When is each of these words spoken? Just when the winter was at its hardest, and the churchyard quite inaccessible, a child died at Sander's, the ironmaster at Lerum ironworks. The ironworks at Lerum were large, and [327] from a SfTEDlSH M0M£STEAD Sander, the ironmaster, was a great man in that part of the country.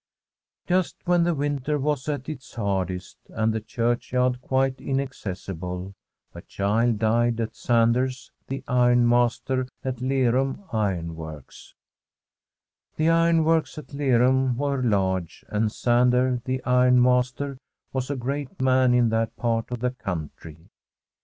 Just 0.65 0.97
when 1.05 1.25
the 1.25 1.35
winter 1.35 1.77
was 1.77 2.09
at 2.09 2.27
its 2.27 2.55
hardest, 2.55 3.19
and 3.29 3.53
the 3.53 3.61
churchyard 3.61 4.41
quite 4.41 4.81
inaccessible, 4.81 5.93
a 6.33 6.41
child 6.41 6.97
died 6.97 7.39
at 7.39 7.55
Sander's, 7.55 8.31
the 8.47 8.63
ironmaster 8.67 9.67
at 9.85 10.01
Lerum 10.01 10.63
ironworks. 10.73 11.75
The 12.95 13.09
ironworks 13.11 13.77
at 13.77 13.93
Lerum 13.93 14.57
were 14.57 14.81
large, 14.81 15.45
and 15.49 15.69
[327] 15.71 15.71
from 15.71 15.71
a 15.71 15.71
SfTEDlSH 15.71 15.81
M0M£STEAD 15.83 15.83
Sander, 15.83 16.41
the 16.45 16.63
ironmaster, 16.63 17.57
was 17.93 18.09
a 18.09 18.15
great 18.15 18.59
man 18.59 18.95
in 18.95 19.09
that 19.09 19.35
part 19.35 19.69
of 19.69 19.81
the 19.81 19.91
country. 19.91 20.65